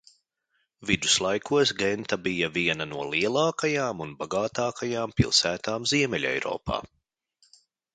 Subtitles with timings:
[0.91, 6.85] Viduslaikos Genta bija viena no lielākajām un bagātākajām pilsētām Ziemeļeiropā.